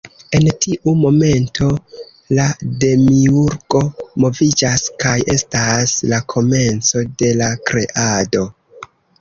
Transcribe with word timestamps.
En 0.37 0.45
tiu 0.65 0.93
momento 1.01 1.67
la 2.37 2.47
Demiurgo 2.85 3.83
moviĝas 4.25 4.87
kaj 5.05 5.15
estas 5.37 5.95
la 6.15 6.23
komenco 6.35 7.05
de 7.23 7.31
la 7.45 7.55
Kreado. 7.71 8.47